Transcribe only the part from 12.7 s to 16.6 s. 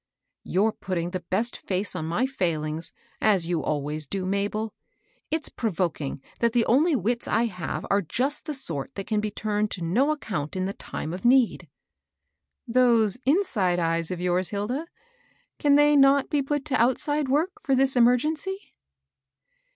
""Those inside eyes of yours, Hilda,— can they not be